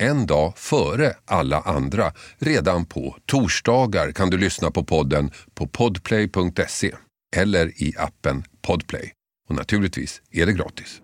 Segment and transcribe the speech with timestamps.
[0.00, 2.12] en dag före alla andra.
[2.38, 6.94] Redan på torsdagar kan du lyssna på podden på podplay.se
[7.36, 9.12] eller i appen Podplay.
[9.48, 11.00] Och naturligtvis är det gratis.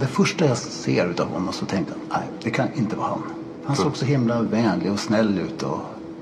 [0.00, 3.22] Det första jag ser utav honom så tänkte jag, nej det kan inte vara han.
[3.64, 5.62] Han såg så himla vänlig och snäll ut.
[5.62, 5.80] Och,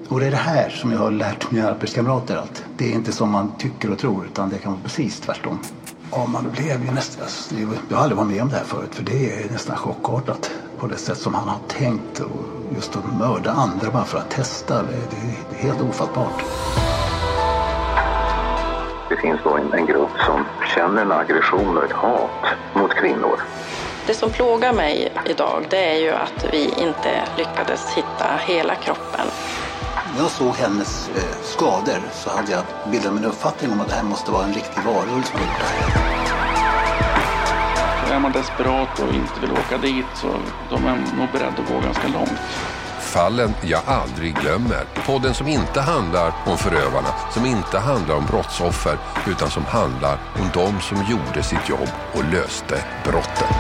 [0.08, 3.12] och det är det här som jag har lärt mina arbetskamrater att det är inte
[3.12, 5.58] som man tycker och tror utan det kan vara precis tvärtom.
[6.10, 7.54] Ja, man blev ju nästan, alltså,
[7.88, 10.86] jag har aldrig varit med om det här förut för det är nästan chockartat på
[10.86, 12.30] det sätt som han har tänkt och
[12.74, 14.82] just att mörda andra bara för att testa.
[14.82, 15.16] Det, det,
[15.50, 16.44] det är helt ofattbart.
[19.08, 23.40] Det finns då en, en grupp som känner en aggression och ett hat mot kvinnor.
[24.06, 29.26] Det som plågar mig idag det är ju att vi inte lyckades hitta hela kroppen.
[30.14, 33.88] När jag såg hennes eh, skador så hade jag bildat mig en uppfattning om att
[33.88, 36.19] det här måste vara en riktig varulv som gjort det här.
[38.10, 40.26] Är man desperat och inte vill åka dit så
[40.70, 42.40] de är nog beredda att gå ganska långt.
[43.00, 44.84] Fallen jag aldrig glömmer.
[45.06, 48.98] Podden som inte handlar om förövarna, som inte handlar om brottsoffer,
[49.30, 53.56] utan som handlar om de som gjorde sitt jobb och löste brottet.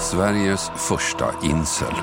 [0.00, 1.94] Sveriges första incel.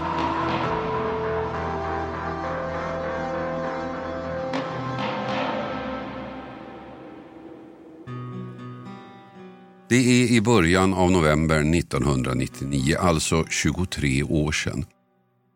[9.89, 14.85] Det är i början av november 1999, alltså 23 år sedan.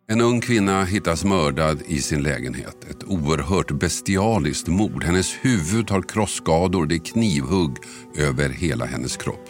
[0.10, 2.78] En ung kvinna hittas mördad i sin lägenhet.
[2.90, 5.04] Ett oerhört bestialiskt mord.
[5.04, 7.78] Hennes huvud har krossskador, det är knivhugg
[8.18, 9.50] över hela hennes kropp.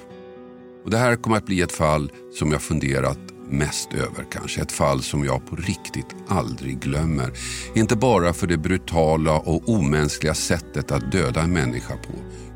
[0.84, 4.62] Och det här kommer att bli ett fall som jag funderat mest över kanske.
[4.62, 7.32] Ett fall som jag på riktigt aldrig glömmer.
[7.76, 12.14] Inte bara för det brutala och omänskliga sättet att döda en människa på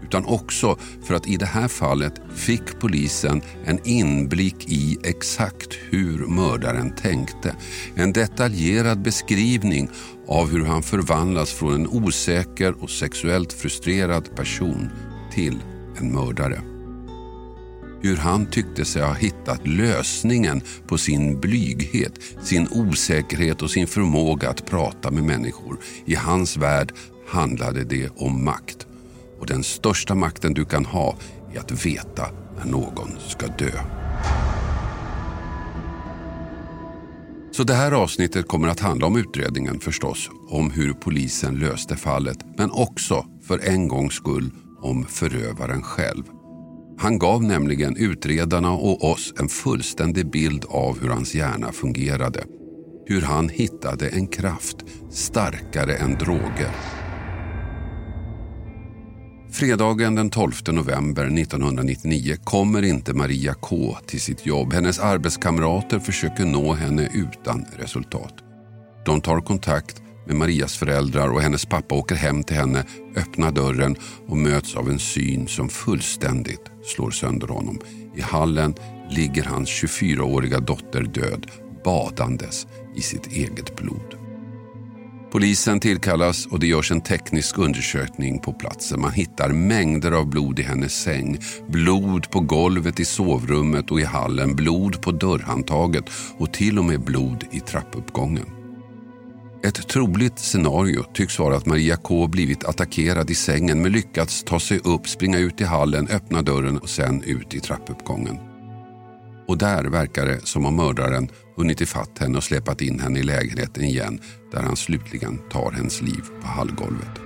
[0.07, 6.27] utan också för att i det här fallet fick polisen en inblick i exakt hur
[6.27, 7.55] mördaren tänkte.
[7.95, 9.89] En detaljerad beskrivning
[10.27, 14.89] av hur han förvandlas från en osäker och sexuellt frustrerad person
[15.33, 15.63] till
[15.99, 16.61] en mördare.
[18.01, 22.13] Hur han tyckte sig ha hittat lösningen på sin blyghet,
[22.43, 25.79] sin osäkerhet och sin förmåga att prata med människor.
[26.05, 26.93] I hans värld
[27.27, 28.86] handlade det om makt.
[29.39, 31.15] Och den största makten du kan ha
[31.53, 32.27] är att veta
[32.57, 33.71] när någon ska dö.
[37.51, 42.37] Så det här avsnittet kommer att handla om utredningen förstås, om hur polisen löste fallet,
[42.57, 46.23] men också för en gångs skull om förövaren själv.
[46.99, 52.43] Han gav nämligen utredarna och oss en fullständig bild av hur hans hjärna fungerade.
[53.05, 54.77] Hur han hittade en kraft
[55.11, 56.71] starkare än droger
[59.51, 64.73] Fredagen den 12 november 1999 kommer inte Maria K till sitt jobb.
[64.73, 68.33] Hennes arbetskamrater försöker nå henne utan resultat.
[69.05, 72.83] De tar kontakt med Marias föräldrar och hennes pappa åker hem till henne,
[73.15, 73.95] öppnar dörren
[74.27, 77.79] och möts av en syn som fullständigt slår sönder honom.
[78.15, 78.73] I hallen
[79.09, 81.47] ligger hans 24-åriga dotter död,
[81.83, 84.26] badandes i sitt eget blod.
[85.31, 89.01] Polisen tillkallas och det görs en teknisk undersökning på platsen.
[89.01, 91.37] Man hittar mängder av blod i hennes säng.
[91.67, 94.55] Blod på golvet i sovrummet och i hallen.
[94.55, 96.05] Blod på dörrhandtaget
[96.37, 98.45] och till och med blod i trappuppgången.
[99.63, 104.59] Ett troligt scenario tycks vara att Maria K blivit attackerad i sängen men lyckats ta
[104.59, 108.46] sig upp, springa ut i hallen, öppna dörren och sen ut i trappuppgången.
[109.47, 113.23] Och där verkar det som om mördaren hunnit ifatt henne och släpat in henne i
[113.23, 114.19] lägenheten igen
[114.51, 117.21] där han slutligen tar hennes liv på hallgolvet.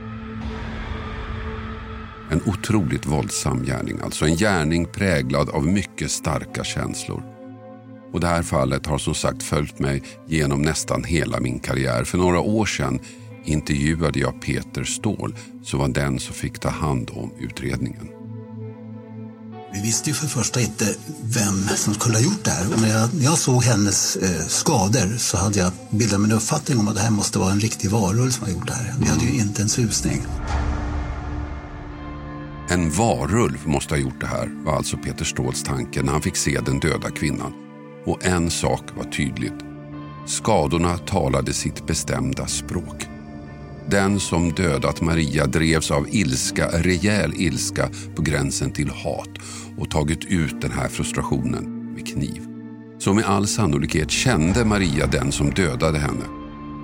[2.32, 7.24] En otroligt våldsam gärning, alltså en gärning präglad av mycket starka känslor.
[8.14, 12.04] Och det här fallet har som sagt följt mig genom nästan hela min karriär.
[12.04, 13.00] För några år sedan
[13.46, 18.21] intervjuade jag Peter Ståhl som var den som fick ta hand om utredningen.
[19.74, 22.74] Vi visste ju för det första inte vem som skulle ha gjort det här.
[22.74, 26.38] Och när jag, när jag såg hennes eh, skador så hade jag bildat mig en
[26.38, 28.94] uppfattning om att det här måste vara en riktig varulv som har gjort det här.
[29.00, 30.22] Vi hade ju inte en susning.
[32.70, 36.36] En varulv måste ha gjort det här, var alltså Peter Ståhls tanke när han fick
[36.36, 37.54] se den döda kvinnan.
[38.06, 39.60] Och en sak var tydligt.
[40.28, 43.08] Skadorna talade sitt bestämda språk.
[43.90, 49.30] Den som dödat Maria drevs av ilska, rejäl ilska på gränsen till hat
[49.82, 52.42] och tagit ut den här frustrationen med kniv.
[53.00, 56.26] Så med all sannolikhet kände Maria den som dödade henne.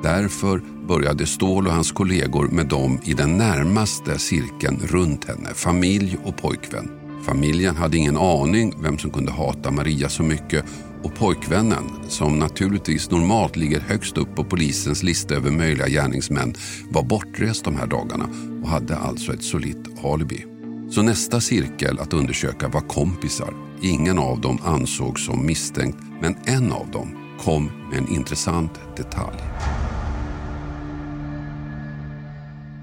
[0.04, 6.18] Därför började Ståhl och hans kollegor med dem i den närmaste cirkeln runt henne, familj
[6.24, 6.90] och pojkvän.
[7.26, 10.66] Familjen hade ingen aning vem som kunde hata Maria så mycket
[11.04, 16.54] och pojkvännen, som naturligtvis normalt ligger högst upp på polisens lista över möjliga gärningsmän,
[16.90, 18.30] var bortrest de här dagarna
[18.64, 20.57] och hade alltså ett solitt alibi.
[20.92, 23.54] Så nästa cirkel att undersöka var kompisar.
[23.82, 29.38] Ingen av dem ansågs som misstänkt, men en av dem kom med en intressant detalj.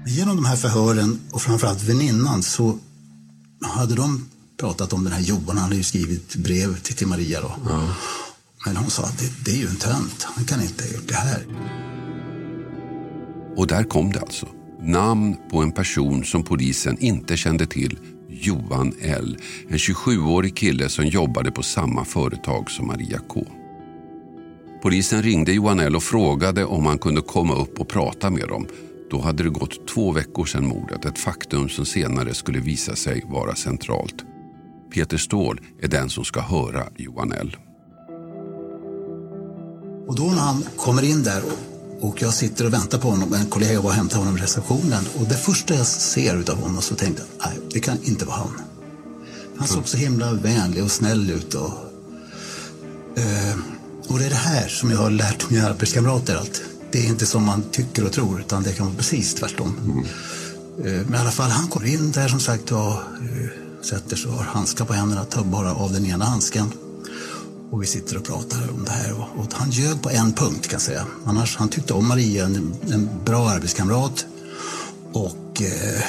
[0.07, 2.77] Genom de här förhören och framförallt väninnan så
[3.61, 4.29] hade de
[4.59, 5.47] pratat om den här Johan.
[5.47, 7.51] Han hade ju skrivit brev till, till Maria då.
[7.69, 7.95] Ja.
[8.65, 10.23] Men hon sa att det, det är ju en tönt.
[10.23, 11.45] Han kan inte ha gjort det här.
[13.57, 14.47] Och där kom det alltså.
[14.87, 17.99] Namn på en person som polisen inte kände till.
[18.29, 19.37] Johan L.
[19.69, 23.45] En 27-årig kille som jobbade på samma företag som Maria K.
[24.81, 28.67] Polisen ringde Johan L och frågade om han kunde komma upp och prata med dem.
[29.11, 33.23] Då hade det gått två veckor sedan mordet, ett faktum som senare skulle visa sig
[33.27, 34.25] vara centralt.
[34.93, 37.55] Peter Ståhl är den som ska höra Johan L.
[40.07, 41.41] Och då när han kommer in där
[42.01, 45.03] och jag sitter och väntar på honom, en kollega var och hämtar honom i receptionen
[45.19, 48.37] och det första jag ser utav honom så tänkte jag, nej, det kan inte vara
[48.37, 48.61] han.
[49.57, 51.73] Han såg så himla vänlig och snäll ut och,
[53.15, 53.57] eh,
[54.07, 56.61] och det är det här som jag har lärt mina arbetskamrater att
[56.91, 59.77] det är inte som man tycker och tror utan det kan vara precis tvärtom.
[59.85, 60.05] Mm.
[60.85, 63.49] Eh, men i alla fall, han går in där som sagt och eh,
[63.81, 66.71] sätter sig och har handskar på händerna, tar bara av den ena handsken.
[67.71, 69.13] Och vi sitter och pratar om det här.
[69.35, 71.05] Och han ljög på en punkt kan jag säga.
[71.25, 74.25] Annars, han tyckte om Maria, en, en bra arbetskamrat.
[75.13, 76.01] Och eh,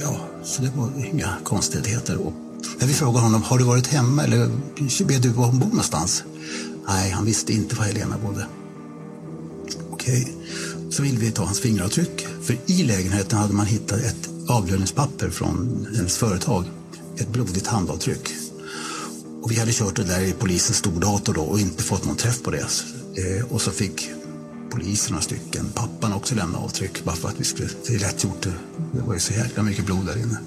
[0.00, 2.16] ja, så det var inga konstigheter.
[2.16, 2.32] Och
[2.78, 4.50] när vi frågade honom, har du varit hemma eller
[5.04, 6.24] vet du var hon bor någonstans?
[6.88, 8.46] Nej, han visste inte var Helena bodde.
[9.90, 10.34] Okej, okay.
[10.90, 12.26] så ville vi ta hans fingeravtryck.
[12.42, 16.64] För i lägenheten hade man hittat ett avlöningspapper från hennes företag
[17.16, 18.34] ett blodigt handavtryck.
[19.44, 22.42] Och vi hade kört det där i polisens stordator då och inte fått någon träff
[22.42, 22.66] på det.
[23.16, 24.10] Eh, och så fick
[24.70, 28.46] polisen några stycken, pappan också lämna avtryck bara för att vi skulle, det är gjort,
[28.92, 30.38] det var ju så jäkla mycket blod där inne.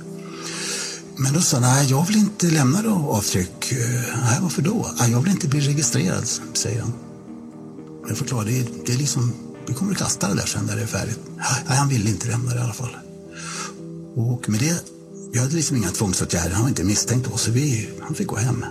[1.18, 3.72] Men då sa han, nej jag vill inte lämna då avtryck.
[3.72, 4.92] Eh, nej, varför då?
[5.00, 6.94] Nej, jag vill inte bli registrerad, säger han.
[8.08, 9.34] Jag förklarar, det är, det är liksom,
[9.68, 11.20] vi kommer att kasta det där sen när det är färdigt.
[11.38, 12.98] Nej, han ville inte lämna det i alla fall.
[14.16, 14.84] Och med det
[15.32, 16.52] vi hade liksom inga tvångsåtgärder.
[16.52, 18.66] Han var inte misstänkt då, så vi, han fick gå hem.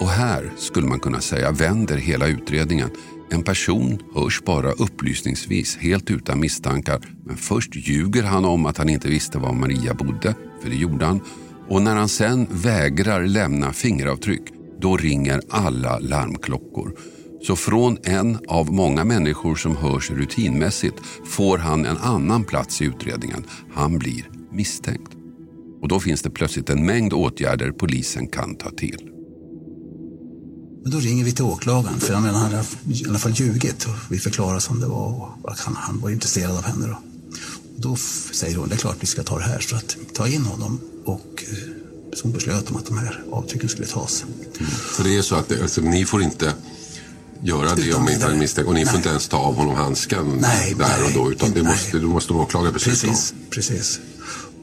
[0.00, 2.90] Och här skulle man kunna säga vänder hela utredningen.
[3.30, 7.00] En person hörs bara upplysningsvis, helt utan misstankar.
[7.24, 11.06] Men först ljuger han om att han inte visste var Maria bodde, för det gjorde
[11.06, 11.20] han.
[11.68, 14.42] Och när han sen vägrar lämna fingeravtryck,
[14.80, 16.92] då ringer alla larmklockor.
[17.42, 22.84] Så från en av många människor som hörs rutinmässigt får han en annan plats i
[22.84, 23.44] utredningen.
[23.74, 25.12] Han blir misstänkt.
[25.82, 29.15] Och då finns det plötsligt en mängd åtgärder polisen kan ta till.
[30.86, 33.84] Men då ringer vi till åklagaren, för han hade i alla fall ljugit.
[33.84, 36.86] Och vi förklarar som det var och att han, han var intresserad av henne.
[36.86, 36.98] Då.
[37.74, 37.96] Och då
[38.32, 40.80] säger hon, det är klart vi ska ta det här, så att ta in honom.
[41.04, 41.56] Och eh,
[42.16, 44.24] så hon beslöt om att de här avtrycken skulle tas.
[44.58, 44.70] Mm.
[44.70, 46.52] För det är så att alltså, ni får inte
[47.42, 48.68] göra det utan om inte han misstänkt.
[48.68, 48.90] Och ni nej.
[48.90, 51.32] får inte ens ta av honom handsken nej, där nej, och då.
[51.32, 53.38] Utan det måste, du måste åklagare besluta precis, om.
[53.50, 54.00] Precis.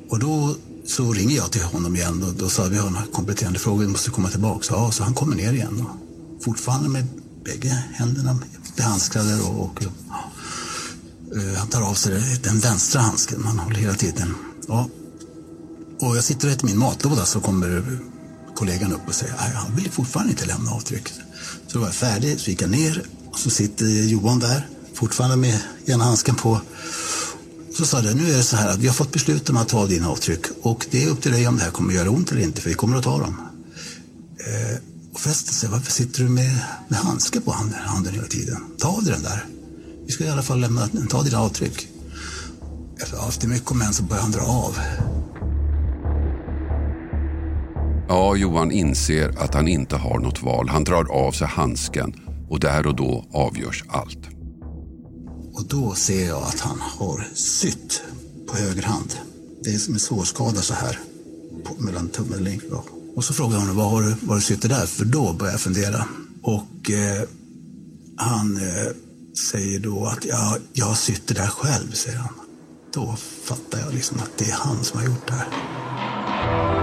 [0.10, 0.56] Och då
[0.86, 3.88] så ringer jag till honom igen och då sa vi har några kompletterande frågor, vi
[3.88, 4.64] måste komma tillbaka.
[4.64, 5.86] Så, ja, så han kommer ner igen.
[5.90, 6.03] Och
[6.44, 7.08] fortfarande med
[7.46, 8.40] bägge händerna
[8.78, 9.90] behandskade och, och ja,
[11.36, 13.42] uh, han tar av sig den vänstra handsken.
[13.44, 14.36] Man håller hela tiden.
[14.68, 14.90] Ja.
[16.00, 18.00] Och jag sitter och äter min matlåda så kommer
[18.56, 21.08] kollegan upp och säger att han vill fortfarande inte lämna avtryck.
[21.68, 25.36] Så då var jag färdig, så gick jag ner och så sitter Johan där, fortfarande
[25.36, 26.62] med ena handsken på.
[27.78, 29.70] Så sa det, nu är det så här att vi har fått beslut om att
[29.70, 32.10] ta dina avtryck och det är upp till dig om det här kommer att göra
[32.10, 33.36] ont eller inte, för vi kommer att ta dem.
[34.40, 34.78] Eh,
[35.32, 38.58] så, varför sitter du med, med handskar på handen, handen hela tiden?
[38.78, 39.46] Ta av dig den där.
[40.06, 41.88] Vi ska i alla fall lämna, ta dina avtryck.
[43.28, 44.78] Efter mycket om än så började han dra av.
[48.08, 50.70] Ja, Johan inser att han inte har något val.
[50.70, 52.14] Han drar av sig handsken
[52.50, 54.30] och där och då avgörs allt.
[55.54, 58.04] Och då ser jag att han har sytt
[58.48, 59.14] på höger hand.
[59.64, 61.00] Det är som en sårskada så här
[61.64, 64.86] på, mellan tummen och och så frågar hon vad har du, vad du sitter där
[64.86, 66.06] för då börjar jag fundera.
[66.42, 67.24] Och eh,
[68.18, 68.92] han eh,
[69.52, 72.34] säger då att ja, jag sitter där själv, säger han.
[72.94, 76.83] Då fattar jag liksom att det är han som har gjort det här.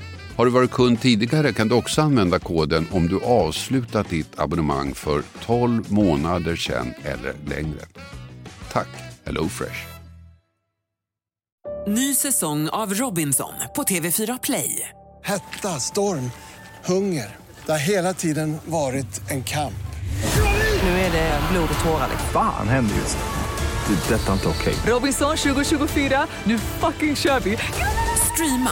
[0.41, 4.93] Har du varit kund tidigare kan du också använda koden om du avslutat ditt abonnemang
[4.93, 7.85] för 12 månader sedan eller längre.
[8.71, 8.87] Tack
[9.25, 9.79] HelloFresh.
[11.87, 14.89] Ny säsong av Robinson på TV4 Play.
[15.23, 16.31] Hetta, storm,
[16.85, 17.35] hunger.
[17.65, 19.83] Det har hela tiden varit en kamp.
[20.83, 22.09] Nu är det blod och tårar.
[22.33, 23.93] Fan händer just det.
[23.93, 24.75] Det är detta inte okej.
[24.93, 27.57] Robinson 2024, nu fucking kör vi!
[28.33, 28.71] Streama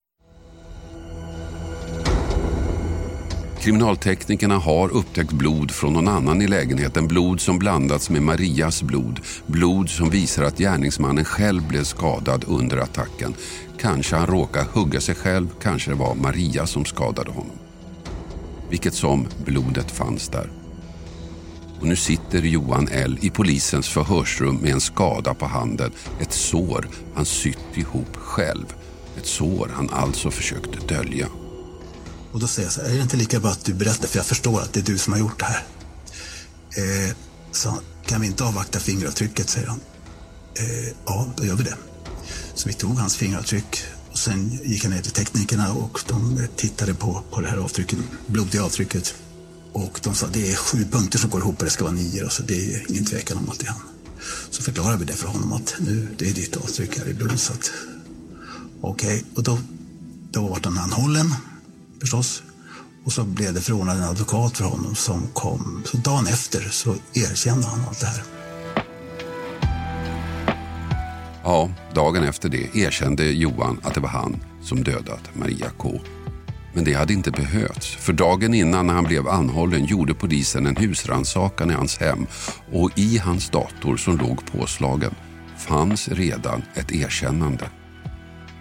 [3.61, 7.07] Kriminalteknikerna har upptäckt blod från någon annan i lägenheten.
[7.07, 9.19] Blod som blandats med Marias blod.
[9.45, 13.33] Blod som visar att gärningsmannen själv blev skadad under attacken.
[13.79, 17.57] Kanske han råkade hugga sig själv, kanske det var Maria som skadade honom.
[18.69, 20.51] Vilket som, blodet fanns där.
[21.79, 25.91] Och nu sitter Johan L i polisens förhörsrum med en skada på handen.
[26.19, 28.65] Ett sår han sytt ihop själv.
[29.17, 31.27] Ett sår han alltså försökte dölja.
[32.31, 34.17] Och då säger jag så här, är det inte lika bra att du berättar för
[34.17, 35.63] jag förstår att det är du som har gjort det här.
[36.77, 37.15] Eh,
[37.51, 39.79] så kan vi inte avvakta fingeravtrycket, säger han.
[40.55, 41.75] Eh, ja, då gör vi det.
[42.55, 46.93] Så vi tog hans fingeravtryck och sen gick han ner till teknikerna och de tittade
[46.93, 49.15] på, på det här avtrycket, blodiga avtrycket.
[49.73, 52.29] Och de sa det är sju punkter som går ihop och det ska vara nio.
[52.29, 53.81] Så det är ingen tvekan om att det är han.
[54.49, 57.71] Så förklarade vi det för honom att nu, det är ditt avtryck här i blodet.
[58.81, 59.23] Okej, okay.
[59.35, 59.59] och då,
[60.31, 61.33] då var han anhållen
[62.01, 62.43] förstås.
[63.05, 65.83] Och så blev det förordnad en advokat för honom som kom.
[65.85, 68.23] Så dagen efter så erkände han allt det här.
[71.43, 75.99] Ja, dagen efter det erkände Johan att det var han som dödat Maria K.
[76.73, 80.75] Men det hade inte behövts, för dagen innan när han blev anhållen gjorde polisen en
[80.75, 82.27] husrannsakan i hans hem
[82.71, 85.15] och i hans dator som låg påslagen
[85.57, 87.69] fanns redan ett erkännande.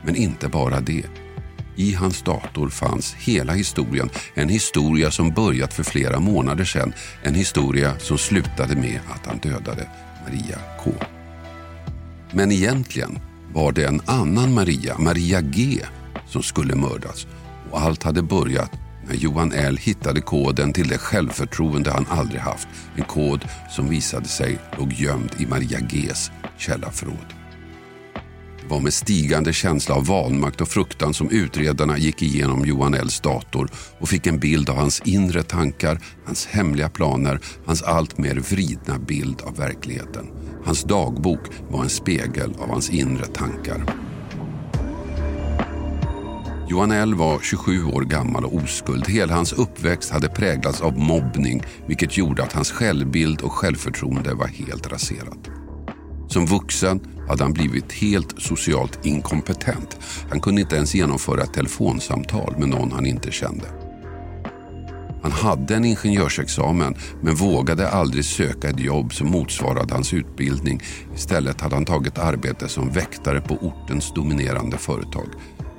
[0.04, 1.29] Men inte bara det.
[1.80, 4.10] I hans dator fanns hela historien.
[4.34, 6.92] En historia som börjat för flera månader sedan.
[7.22, 9.88] En historia som slutade med att han dödade
[10.26, 10.90] Maria K.
[12.32, 13.18] Men egentligen
[13.52, 15.80] var det en annan Maria, Maria G,
[16.26, 17.26] som skulle mördas.
[17.70, 18.72] Och allt hade börjat
[19.08, 22.68] när Johan L hittade koden till det självförtroende han aldrig haft.
[22.96, 27.39] En kod som visade sig låg gömd i Maria Gs källarförråd
[28.71, 33.71] var med stigande känsla av vanmakt och fruktan som utredarna gick igenom Johan Ls dator
[33.99, 38.99] och fick en bild av hans inre tankar, hans hemliga planer, hans allt mer vridna
[38.99, 40.27] bild av verkligheten.
[40.65, 43.85] Hans dagbok var en spegel av hans inre tankar.
[46.69, 49.09] Johan L var 27 år gammal och oskuld.
[49.09, 54.47] Hela hans uppväxt hade präglats av mobbning vilket gjorde att hans självbild och självförtroende var
[54.47, 55.59] helt raserat.
[56.30, 59.97] Som vuxen hade han blivit helt socialt inkompetent.
[60.30, 63.66] Han kunde inte ens genomföra ett telefonsamtal med någon han inte kände.
[65.23, 70.82] Han hade en ingenjörsexamen men vågade aldrig söka ett jobb som motsvarade hans utbildning.
[71.14, 75.28] Istället hade han tagit arbete som väktare på ortens dominerande företag.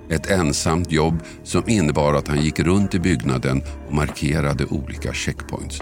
[0.10, 5.82] Ett ensamt jobb som innebar att han gick runt i byggnaden och markerade olika checkpoints.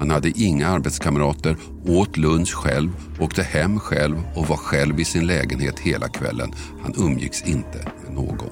[0.00, 5.26] Han hade inga arbetskamrater, åt lunch själv, åkte hem själv och var själv i sin
[5.26, 6.52] lägenhet hela kvällen.
[6.82, 8.50] Han umgicks inte med någon.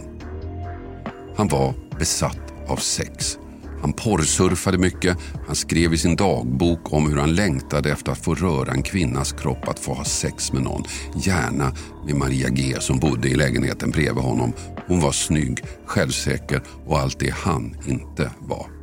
[1.36, 3.38] Han var besatt av sex.
[3.80, 5.18] Han porrsurfade mycket.
[5.46, 9.32] Han skrev i sin dagbok om hur han längtade efter att få röra en kvinnas
[9.32, 10.84] kropp, att få ha sex med någon.
[11.16, 11.72] Gärna
[12.06, 14.52] med Maria G som bodde i lägenheten bredvid honom.
[14.86, 18.77] Hon var snygg, självsäker och allt det han inte var.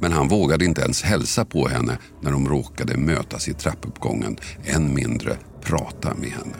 [0.00, 4.94] Men han vågade inte ens hälsa på henne när de råkade mötas i trappuppgången, än
[4.94, 6.56] mindre prata med henne.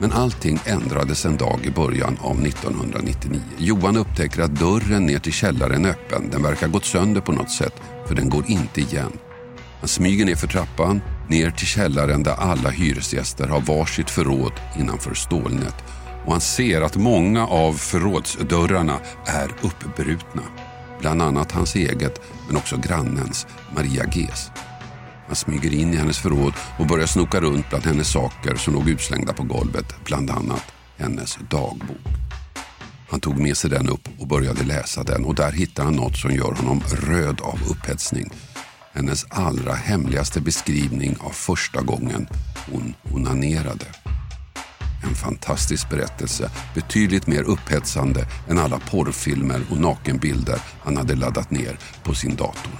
[0.00, 3.40] Men allting ändrades en dag i början av 1999.
[3.58, 6.30] Johan upptäcker att dörren ner till källaren är öppen.
[6.30, 7.74] Den verkar gått sönder på något sätt,
[8.06, 9.12] för den går inte igen.
[9.80, 15.14] Han smyger ner för trappan, ner till källaren där alla hyresgäster har varsitt förråd innanför
[15.14, 20.42] stålnät och han ser att många av förrådsdörrarna är uppbrutna.
[21.00, 24.50] Bland annat hans eget, men också grannens, Maria Gs.
[25.26, 28.88] Han smyger in i hennes förråd och börjar snoka runt bland hennes saker som låg
[28.88, 30.64] utslängda på golvet, bland annat
[30.96, 32.06] hennes dagbok.
[33.10, 36.16] Han tog med sig den upp och började läsa den och där hittar han något
[36.16, 38.30] som gör honom röd av upphetsning.
[38.92, 42.26] Hennes allra hemligaste beskrivning av första gången
[42.70, 43.86] hon onanerade.
[45.02, 51.78] En fantastisk berättelse, betydligt mer upphetsande än alla porrfilmer och nakenbilder han hade laddat ner
[52.02, 52.72] på sin dator.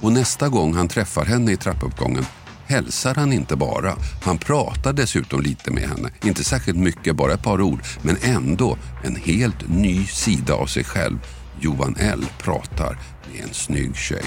[0.00, 2.24] Och nästa gång han träffar henne i trappuppgången
[2.68, 6.10] hälsar han inte bara, han pratar dessutom lite med henne.
[6.22, 10.84] Inte särskilt mycket, bara ett par ord, men ändå en helt ny sida av sig
[10.84, 11.18] själv.
[11.60, 12.98] Johan L pratar
[13.32, 14.24] med en snygg tjej.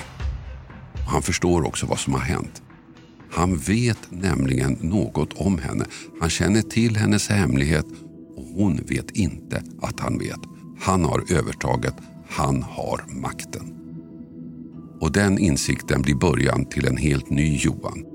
[1.08, 2.62] Han förstår också vad som har hänt.
[3.32, 5.86] Han vet nämligen något om henne.
[6.20, 7.86] Han känner till hennes hemlighet
[8.36, 10.40] och hon vet inte att han vet.
[10.80, 11.94] Han har övertaget.
[12.30, 13.74] Han har makten.
[15.00, 18.06] Och den insikten blir början till en helt ny Johan.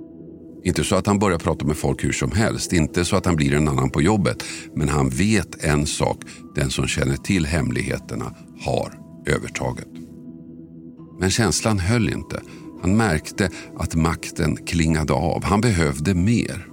[0.64, 3.36] Inte så att han börjar prata med folk hur som helst, inte så att han
[3.36, 4.44] blir en annan på jobbet.
[4.74, 6.16] Men han vet en sak,
[6.54, 9.88] den som känner till hemligheterna har övertaget.
[11.20, 12.40] Men känslan höll inte.
[12.86, 15.44] Han märkte att makten klingade av.
[15.44, 16.66] Han behövde mer.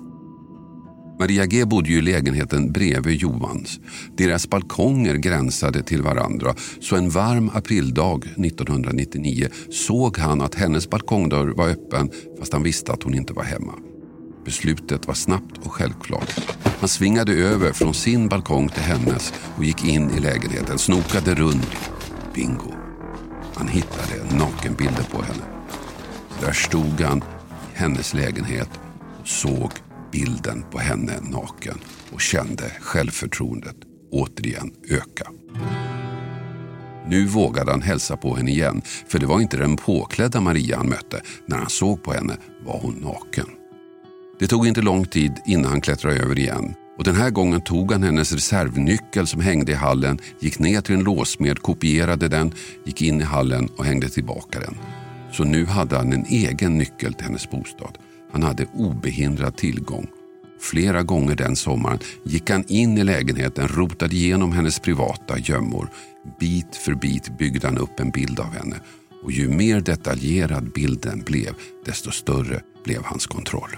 [1.19, 3.79] Maria G bodde ju i lägenheten bredvid Johans.
[4.17, 11.47] Deras balkonger gränsade till varandra så en varm aprildag 1999 såg han att hennes balkongdörr
[11.47, 13.73] var öppen fast han visste att hon inte var hemma.
[14.45, 16.39] Beslutet var snabbt och självklart.
[16.79, 21.75] Han svingade över från sin balkong till hennes och gick in i lägenheten, snokade runt.
[22.35, 22.73] Bingo!
[23.55, 25.52] Han hittade nakenbilder på henne.
[26.43, 27.21] Där stod han i
[27.73, 28.69] hennes lägenhet
[29.21, 29.71] och såg
[30.11, 31.77] bilden på henne naken
[32.13, 33.75] och kände självförtroendet
[34.11, 35.29] återigen öka.
[37.07, 40.89] Nu vågade han hälsa på henne igen, för det var inte den påklädda Maria han
[40.89, 41.21] mötte.
[41.45, 43.47] När han såg på henne var hon naken.
[44.39, 46.73] Det tog inte lång tid innan han klättrade över igen.
[46.97, 50.95] Och Den här gången tog han hennes reservnyckel som hängde i hallen, gick ner till
[50.95, 52.53] en låsmed, kopierade den,
[52.85, 54.77] gick in i hallen och hängde tillbaka den.
[55.33, 57.97] Så nu hade han en egen nyckel till hennes bostad.
[58.31, 60.07] Han hade obehindrad tillgång.
[60.61, 65.89] Flera gånger den sommaren gick han in i lägenheten, rotade igenom hennes privata gömmor.
[66.39, 68.75] Bit för bit byggde han upp en bild av henne.
[69.23, 73.77] Och ju mer detaljerad bilden blev, desto större blev hans kontroll.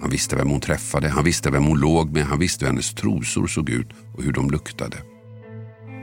[0.00, 2.94] Han visste vem hon träffade, han visste vem hon låg med, han visste hur hennes
[2.94, 4.96] trosor såg ut och hur de luktade.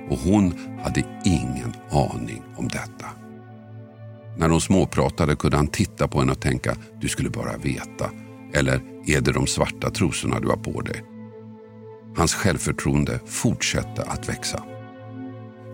[0.09, 3.05] Och hon hade ingen aning om detta.
[4.37, 8.11] När de småpratade kunde han titta på henne och tänka, du skulle bara veta.
[8.53, 11.03] Eller, är det de svarta trosorna du har på dig?
[12.17, 14.63] Hans självförtroende fortsatte att växa.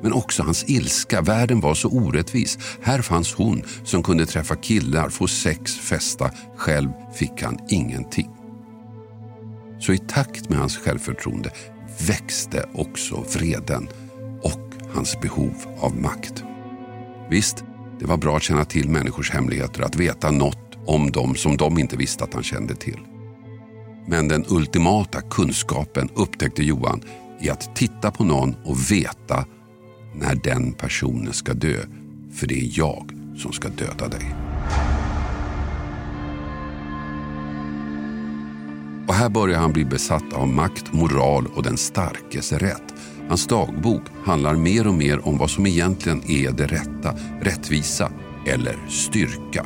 [0.04, 1.22] Men också hans ilska.
[1.22, 2.60] Världen var så orättvis.
[2.82, 6.32] Här fanns hon som kunde träffa killar, få sex, festa.
[6.56, 8.30] Själv fick han ingenting.
[9.80, 11.52] Så i takt med hans självförtroende
[12.08, 13.90] växte också vreden
[14.96, 16.44] hans behov av makt.
[17.30, 17.64] Visst,
[18.00, 21.78] det var bra att känna till människors hemligheter, att veta något om dem som de
[21.78, 23.00] inte visste att han kände till.
[24.08, 27.02] Men den ultimata kunskapen upptäckte Johan
[27.42, 29.46] i att titta på någon och veta
[30.16, 31.78] när den personen ska dö.
[32.34, 34.36] För det är jag som ska döda dig.
[39.08, 42.94] Och här börjar han bli besatt av makt, moral och den starkes rätt.
[43.28, 48.12] Hans dagbok handlar mer och mer om vad som egentligen är det rätta, rättvisa
[48.46, 49.66] eller styrka.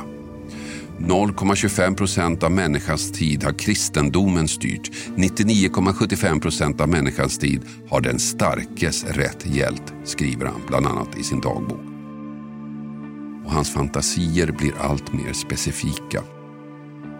[0.98, 4.90] 0,25 procent av människans tid har kristendomen styrt.
[5.16, 11.22] 99,75 procent av människans tid har den starkes rätt gällt, skriver han bland annat i
[11.22, 11.80] sin dagbok.
[13.44, 16.22] Och hans fantasier blir allt mer specifika.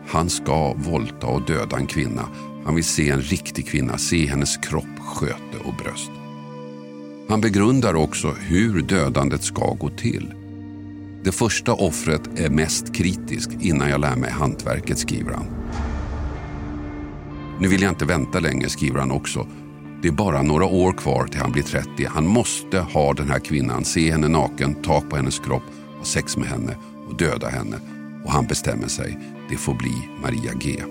[0.09, 2.29] Han ska våldta och döda en kvinna.
[2.65, 6.11] Han vill se en riktig kvinna, se hennes kropp, sköte och bröst.
[7.31, 10.35] Han begrundar också hur dödandet ska gå till.
[11.25, 15.47] Det första offret är mest kritisk innan jag lär mig hantverket, skriver han.
[17.61, 19.47] Nu vill jag inte vänta länge, skriver han också.
[20.03, 22.07] Det är bara några år kvar till han blir 30.
[22.09, 25.65] Han måste ha den här kvinnan, se henne naken, ta på hennes kropp,
[25.99, 26.77] ha sex med henne
[27.09, 27.77] och döda henne.
[28.25, 29.19] Och han bestämmer sig.
[29.51, 30.83] Det får bli Maria G.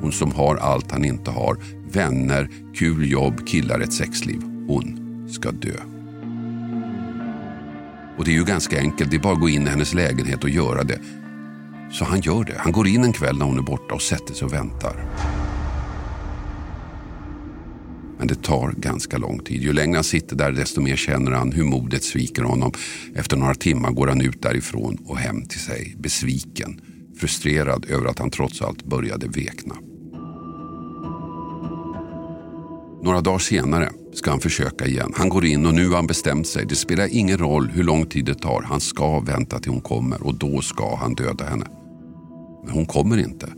[0.00, 1.56] Hon som har allt han inte har.
[1.92, 4.55] Vänner, kul jobb, killar, ett sexliv.
[4.66, 5.80] Hon ska dö.
[8.18, 10.44] Och det är ju ganska enkelt, det är bara att gå in i hennes lägenhet
[10.44, 11.00] och göra det.
[11.92, 12.54] Så han gör det.
[12.58, 15.04] Han går in en kväll när hon är borta och sätter sig och väntar.
[18.18, 19.62] Men det tar ganska lång tid.
[19.62, 22.72] Ju längre han sitter där desto mer känner han hur modet sviker honom.
[23.14, 26.80] Efter några timmar går han ut därifrån och hem till sig besviken.
[27.20, 29.74] Frustrerad över att han trots allt började vekna.
[33.06, 35.12] Några dagar senare ska han försöka igen.
[35.16, 36.66] Han går in och nu har han bestämt sig.
[36.66, 38.62] Det spelar ingen roll hur lång tid det tar.
[38.62, 41.66] Han ska vänta till hon kommer och då ska han döda henne.
[42.64, 43.48] Men hon kommer inte.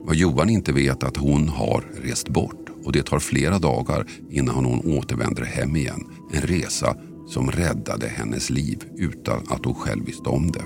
[0.00, 4.06] Vad Johan inte vet är att hon har rest bort och det tar flera dagar
[4.30, 6.04] innan hon återvänder hem igen.
[6.32, 6.96] En resa
[7.28, 10.64] som räddade hennes liv utan att hon själv visste om det.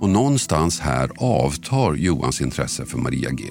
[0.00, 3.44] Och någonstans här avtar Johans intresse för Maria G.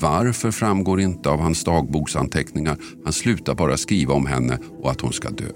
[0.00, 2.76] Varför framgår inte av hans dagboksanteckningar.
[3.04, 5.48] Han slutar bara skriva om henne och att hon ska dö.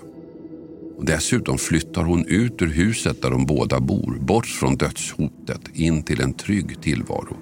[0.97, 6.03] Och dessutom flyttar hon ut ur huset där de båda bor, bort från dödshotet, in
[6.03, 7.37] till en trygg tillvaro.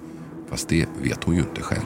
[0.49, 1.85] Fast det vet hon ju inte själv.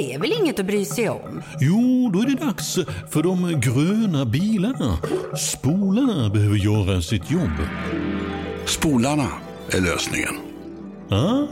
[0.00, 1.42] Det är väl inget att bry sig om?
[1.60, 2.78] Jo, då är det dags
[3.10, 4.98] för de gröna bilarna.
[5.38, 7.50] Spolarna behöver göra sitt jobb.
[8.66, 9.28] Spolarna
[9.70, 10.34] är lösningen.
[11.10, 11.46] Ah,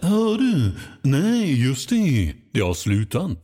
[0.00, 0.76] hör du?
[1.02, 2.34] Nej, just det.
[2.52, 3.38] Det har slutat.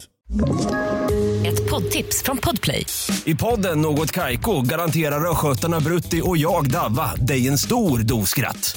[1.47, 2.87] Ett poddtips från Podplay.
[3.25, 8.77] I podden Något Kaiko garanterar östgötarna Brutti och jag, Davva, dig en stor dos skratt.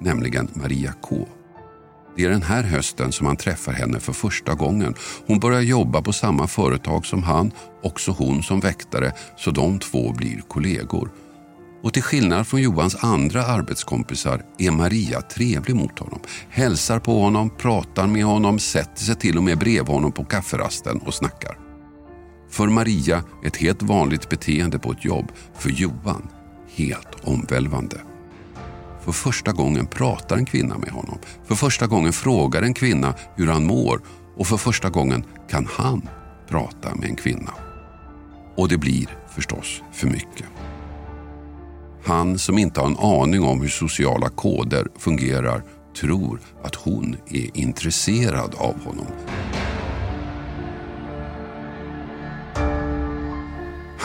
[0.00, 1.26] nämligen Maria K.
[2.16, 4.94] Det är den här hösten som han träffar henne för första gången.
[5.26, 7.50] Hon börjar jobba på samma företag som han,
[7.82, 11.10] också hon som väktare, så de två blir kollegor.
[11.82, 16.20] Och till skillnad från Johans andra arbetskompisar är Maria trevlig mot honom.
[16.50, 20.98] Hälsar på honom, pratar med honom, sätter sig till och med bredvid honom på kafferasten
[20.98, 21.58] och snackar.
[22.50, 25.32] För Maria ett helt vanligt beteende på ett jobb.
[25.58, 26.28] För Johan
[26.76, 28.00] helt omvälvande.
[29.06, 31.18] För första gången pratar en kvinna med honom.
[31.44, 34.00] För första gången frågar en kvinna hur han mår.
[34.36, 36.08] Och för första gången kan han
[36.48, 37.50] prata med en kvinna.
[38.56, 40.46] Och det blir förstås för mycket.
[42.04, 45.62] Han som inte har en aning om hur sociala koder fungerar
[46.00, 49.06] tror att hon är intresserad av honom.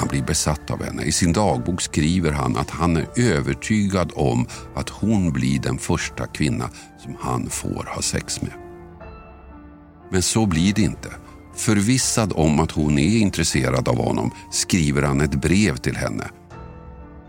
[0.01, 1.03] Han blir besatt av henne.
[1.03, 6.27] I sin dagbok skriver han att han är övertygad om att hon blir den första
[6.27, 6.69] kvinna
[7.03, 8.51] som han får ha sex med.
[10.11, 11.09] Men så blir det inte.
[11.55, 16.29] Förvissad om att hon är intresserad av honom skriver han ett brev till henne.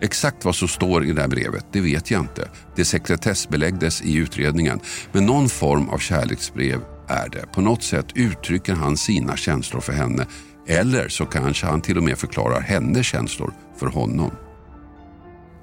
[0.00, 2.48] Exakt vad som står i det här brevet, det vet jag inte.
[2.76, 4.80] Det sekretessbeläggdes i utredningen.
[5.12, 7.46] Men någon form av kärleksbrev är det.
[7.54, 10.26] På något sätt uttrycker han sina känslor för henne
[10.66, 14.30] eller så kanske han till och med förklarar hennes känslor för honom.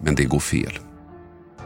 [0.02, 0.80] Men det går fel.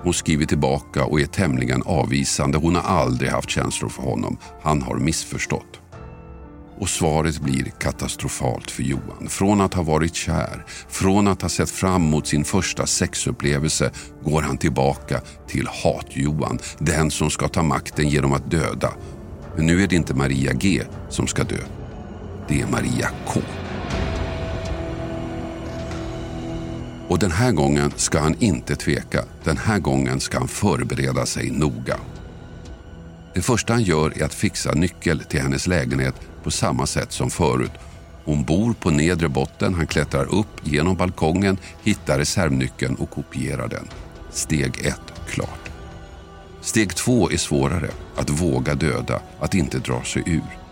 [0.04, 2.58] Hon skriver tillbaka och är tämligen avvisande.
[2.58, 4.38] Hon har aldrig haft känslor för honom.
[4.62, 5.80] Han har missförstått.
[6.80, 9.28] Och svaret blir katastrofalt för Johan.
[9.30, 13.91] Från att ha varit kär, från att ha sett fram emot sin första sexupplevelse
[14.24, 16.60] går han tillbaka till hat-Johan.
[16.80, 18.93] Den som ska ta makten genom att döda.
[19.56, 21.83] Men nu är det inte Maria G som ska dö
[22.47, 23.41] det är Maria K.
[27.08, 29.23] Och den här gången ska han inte tveka.
[29.43, 31.97] Den här gången ska han förbereda sig noga.
[33.34, 37.29] Det första han gör är att fixa nyckel till hennes lägenhet på samma sätt som
[37.29, 37.71] förut.
[38.25, 43.88] Hon bor på nedre botten, han klättrar upp genom balkongen, hittar reservnyckeln och kopierar den.
[44.32, 45.69] Steg ett klart.
[46.62, 50.62] Steg två är svårare, att våga döda, att inte dra sig ur.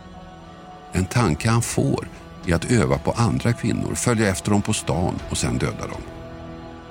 [0.94, 2.08] En tanke han får
[2.46, 6.02] är att öva på andra kvinnor, följa efter dem på stan och sen döda dem.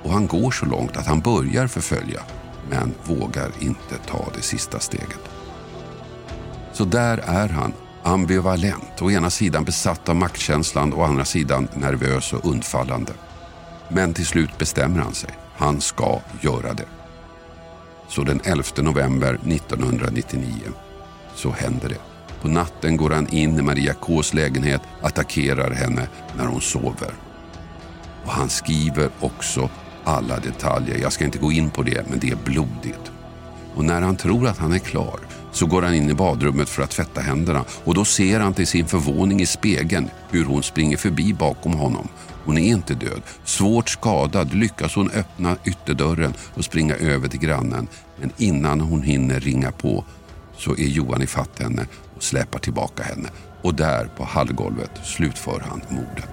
[0.03, 2.21] Och han går så långt att han börjar förfölja,
[2.69, 5.29] men vågar inte ta det sista steget.
[6.73, 9.01] Så där är han, ambivalent.
[9.01, 13.13] Å ena sidan besatt av maktkänslan, å andra sidan nervös och undfallande.
[13.89, 15.29] Men till slut bestämmer han sig.
[15.55, 16.85] Han ska göra det.
[18.07, 20.53] Så den 11 november 1999
[21.35, 22.10] så händer det.
[22.41, 27.13] På natten går han in i Maria Ks lägenhet, attackerar henne när hon sover.
[28.25, 29.69] Och han skriver också
[30.03, 30.97] alla detaljer.
[30.97, 33.11] Jag ska inte gå in på det, men det är blodigt.
[33.75, 35.19] Och när han tror att han är klar
[35.51, 38.67] så går han in i badrummet för att tvätta händerna och då ser han till
[38.67, 42.07] sin förvåning i spegeln hur hon springer förbi bakom honom.
[42.45, 43.21] Hon är inte död.
[43.43, 47.87] Svårt skadad lyckas hon öppna ytterdörren och springa över till grannen.
[48.19, 50.05] Men innan hon hinner ringa på
[50.57, 51.85] så är Johan ifatt henne
[52.23, 53.29] släpar tillbaka henne.
[53.63, 56.29] Och där på hallgolvet slutför han mordet.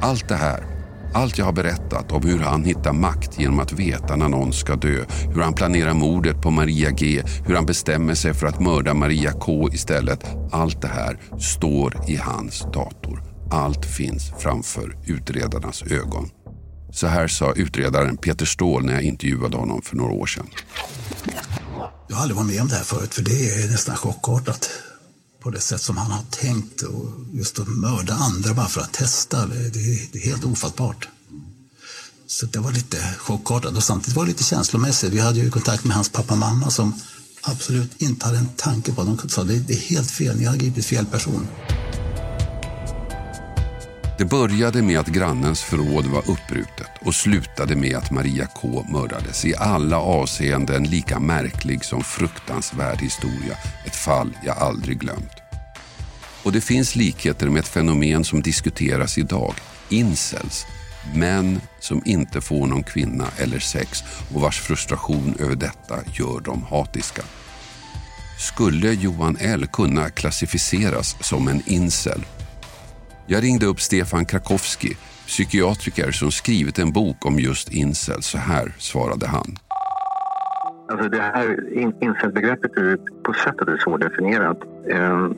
[0.00, 0.64] Allt det här,
[1.14, 4.76] allt jag har berättat om hur han hittar makt genom att veta när någon ska
[4.76, 8.94] dö, hur han planerar mordet på Maria G, hur han bestämmer sig för att mörda
[8.94, 10.26] Maria K istället.
[10.52, 13.22] Allt det här står i hans dator.
[13.50, 16.30] Allt finns framför utredarnas ögon.
[16.92, 20.46] Så här sa utredaren Peter Ståhl när jag intervjuade honom för några år sedan.
[22.10, 24.70] Jag har aldrig varit med om det här förut, för det är nästan chockartat.
[25.40, 28.92] På det sätt som han har tänkt och just att mörda andra bara för att
[28.92, 29.68] testa, det,
[30.12, 31.08] det, är helt ofattbart.
[32.26, 35.12] Så det var lite chockartat och samtidigt var det lite känslomässigt.
[35.12, 36.94] Vi hade ju kontakt med hans pappa och mamma som
[37.40, 39.04] absolut inte hade en tanke på.
[39.04, 41.46] De sa det, det är helt fel, ni har gripit fel person.
[44.20, 49.44] Det började med att grannens förråd var uppbrutet och slutade med att Maria K mördades.
[49.44, 53.56] I alla avseenden lika märklig som fruktansvärd historia.
[53.86, 55.32] Ett fall jag aldrig glömt.
[56.42, 59.54] Och det finns likheter med ett fenomen som diskuteras idag.
[59.88, 60.66] Incels.
[61.14, 64.04] Män som inte får någon kvinna eller sex
[64.34, 67.22] och vars frustration över detta gör dem hatiska.
[68.38, 72.24] Skulle Johan L kunna klassificeras som en incel?
[73.32, 78.22] Jag ringde upp Stefan Krakowski, psykiatriker som skrivit en bok om just incel.
[78.22, 79.46] Så här svarade han.
[80.88, 84.58] Alltså det här incelbegreppet är på sätt och vis svårdefinierat.
[84.90, 85.34] Ehm,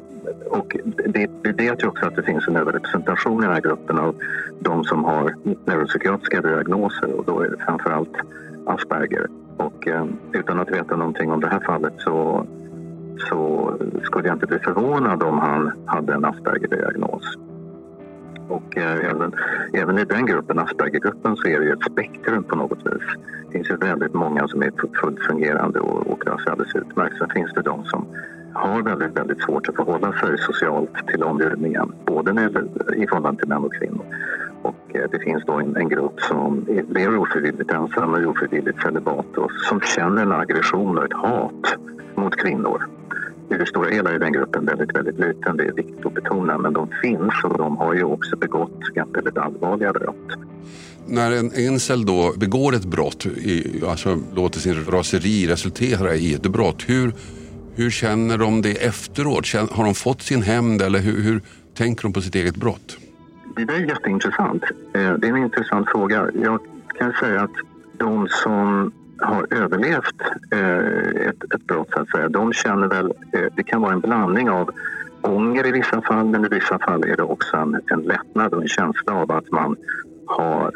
[0.50, 0.76] och
[1.06, 4.16] det, vi vet ju också att det finns en överrepresentation i den här gruppen av
[4.60, 5.34] de som har
[5.66, 8.16] neuropsykiatriska diagnoser och då är det framförallt
[8.66, 9.26] Asperger.
[9.56, 12.46] Och eh, utan att veta någonting om det här fallet så,
[13.28, 17.38] så skulle jag inte bli förvånad om han hade en Asperger-diagnos.
[18.52, 19.32] Och eh, även,
[19.72, 23.06] även i den gruppen, Aspergergruppen, så är det ju ett spektrum på något vis.
[23.46, 27.18] Det finns ju väldigt många som är fullt fungerande och, och klarar sig alldeles utmärkt.
[27.18, 28.06] Sen finns det de som
[28.52, 33.48] har väldigt, väldigt svårt att förhålla sig socialt till omgivningen, både med, i förhållande till
[33.48, 34.04] män och kvinnor.
[34.62, 39.36] Och eh, det finns då en, en grupp som lever ofrivilligt ensam och ofrivilligt celibat
[39.36, 41.76] och som känner en aggression och ett hat
[42.14, 42.82] mot kvinnor.
[43.54, 46.58] I det stora hela är den gruppen väldigt, väldigt liten, det är viktigt att betona,
[46.58, 48.80] men de finns och de har ju också begått
[49.14, 50.28] väldigt allvarliga brott.
[51.06, 53.26] När en incel då begår ett brott,
[53.88, 57.12] alltså låter sin raseri resultera i ett brott, hur
[57.74, 59.46] hur känner de det efteråt?
[59.70, 61.40] Har de fått sin hämnd eller hur, hur
[61.74, 62.96] tänker de på sitt eget brott?
[63.56, 64.62] Det där är jätteintressant.
[64.94, 66.30] Eh, det är en intressant fråga.
[66.34, 66.60] Jag
[66.98, 67.56] kan säga att
[67.98, 73.12] de som har överlevt eh, ett, ett brott, så att säga, de känner väl...
[73.32, 74.70] Eh, det kan vara en blandning av
[75.20, 78.62] ånger i vissa fall, men i vissa fall är det också en, en lättnad och
[78.62, 79.76] en känsla av att man
[80.26, 80.72] har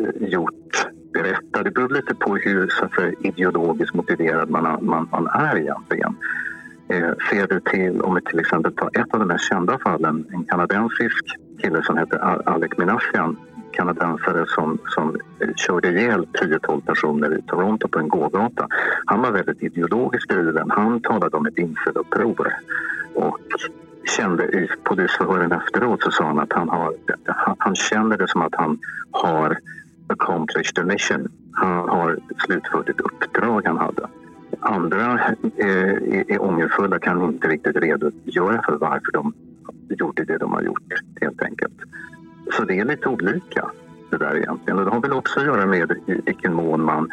[0.00, 1.62] eh, gjort berätta.
[1.62, 6.16] Det beror lite på hur så att säga, ideologiskt motiverad man, man, man är egentligen.
[6.88, 10.26] Eh, ser du till, om vi till exempel tar ett av de mest kända fallen,
[10.32, 11.24] en kanadensisk
[11.62, 13.36] kille som heter Alec Minassian,
[13.78, 15.16] kanadensare som, som
[15.56, 18.68] körde ihjäl 10-12 personer i Toronto på en gågata.
[19.04, 20.70] Han var väldigt ideologiskt driven.
[20.70, 22.52] Han talade om ett inceluppror
[23.14, 23.38] och
[24.16, 26.94] kände i polisförhören efteråt så sa han att han, har,
[27.26, 28.78] han, han känner det som att han
[29.10, 29.58] har
[30.06, 31.28] accomplished a mission.
[31.52, 34.08] Han har slutfört ett uppdrag han hade.
[34.60, 35.20] Andra
[35.56, 39.32] eh, är, är ångerfulla kan inte riktigt redogöra för varför de
[39.88, 41.78] gjorde det de har gjort, helt enkelt.
[42.52, 43.70] Så det är lite olika
[44.10, 44.78] det där egentligen.
[44.78, 47.08] Och det har väl också att göra med i vilken mån man...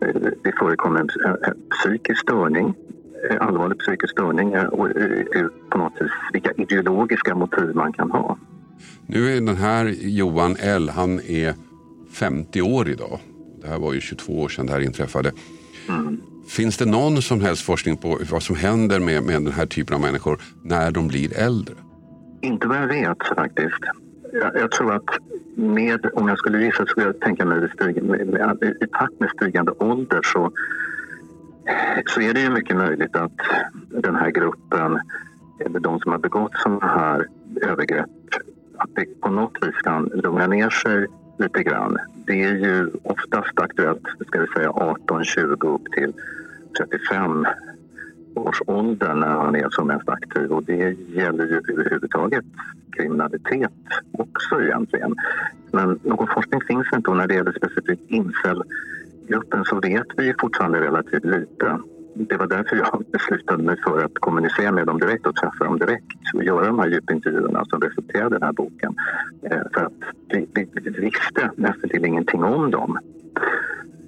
[0.00, 2.74] Eh, det förekommer en, en psykisk störning,
[3.40, 4.88] allvarlig psykisk störning och
[5.70, 8.38] på något vis vilka ideologiska motiv man kan ha.
[9.06, 11.54] Nu är den här Johan L, han är
[12.12, 13.18] 50 år idag.
[13.62, 15.32] Det här var ju 22 år sedan det här inträffade.
[15.88, 16.20] Mm.
[16.48, 19.94] Finns det någon som helst forskning på vad som händer med, med den här typen
[19.94, 21.74] av människor när de blir äldre?
[22.42, 23.80] Inte vad jag vet faktiskt.
[24.32, 25.18] Jag, jag tror att
[25.54, 27.64] med, om jag skulle gissa skulle jag tänka mig
[28.40, 30.50] att i takt med stigande ålder så,
[32.06, 33.32] så är det ju mycket möjligt att
[33.88, 35.00] den här gruppen,
[35.64, 37.26] eller de som har begått sådana här
[37.62, 38.10] övergrepp,
[38.76, 41.06] att det på något vis kan lugna ner sig
[41.38, 41.98] lite grann.
[42.26, 46.12] Det är ju oftast aktuellt, ska vi säga 18-20 upp till
[46.78, 47.46] 35
[48.34, 52.44] års ålder när han är som mest aktiv och det gäller ju överhuvudtaget
[52.96, 53.72] kriminalitet
[54.12, 55.14] också egentligen.
[55.70, 60.80] Men någon forskning finns inte och när det gäller specifikt incelgruppen så vet vi fortfarande
[60.80, 61.78] relativt lite
[62.14, 65.78] det var därför jag beslutade mig för att kommunicera med dem direkt och träffa dem
[65.78, 68.94] direkt och göra de här djupintervjuerna som resulterade i den här boken.
[69.42, 69.92] Eh, för att
[70.28, 72.98] vi, vi, vi visste nästan till ingenting om dem.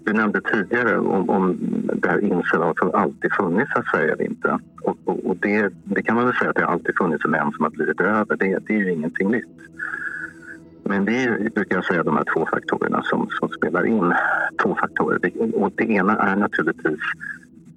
[0.05, 1.59] Du nämnde tidigare om, om
[1.95, 4.59] det här incel som alltid funnits så att säga eller inte.
[4.83, 7.65] Och, och, och, det, det kan man väl säga att det alltid funnits män som
[7.65, 8.37] har blivit över.
[8.37, 9.59] Det, det är ju ingenting nytt.
[10.83, 14.15] Men det är, brukar jag säga, de här två faktorerna som, som spelar in.
[14.63, 15.21] Två faktorer.
[15.55, 17.01] Och det ena är naturligtvis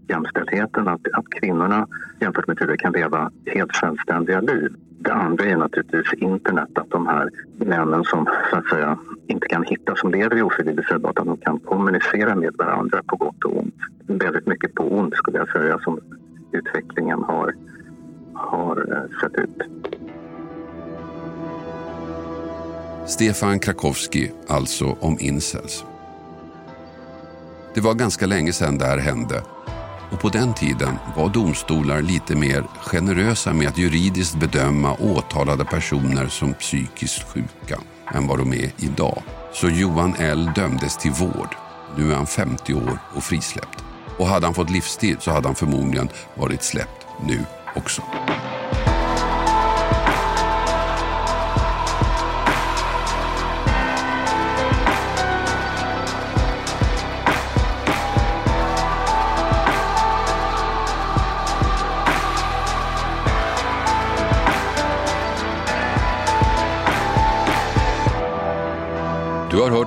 [0.08, 1.88] jämställdheten, att, att kvinnorna
[2.20, 4.76] jämfört med tidigare kan leva helt självständiga liv.
[4.99, 8.97] Det andra är naturligtvis internet, att de här männen som så att säga
[9.28, 13.16] inte kan hitta, som lever i ofrivillig celibat, att de kan kommunicera med varandra på
[13.16, 13.76] gott och ont.
[14.08, 15.99] Väldigt mycket på ont skulle jag säga som
[16.51, 17.53] utvecklingen har,
[18.34, 19.62] har eh, sett ut.
[23.05, 25.86] Stefan Krakowski, alltså om incels.
[27.74, 29.41] Det var ganska länge sedan det här hände
[30.12, 36.28] och på den tiden var domstolar lite mer generösa med att juridiskt bedöma åtalade personer
[36.28, 37.80] som psykiskt sjuka
[38.14, 39.24] än vad de är idag.
[39.53, 41.55] Så Johan L dömdes till vård.
[41.97, 43.84] Nu är han 50 år och frisläppt.
[44.18, 47.45] Och hade han fått livstid så hade han förmodligen varit släppt nu
[47.76, 48.01] också.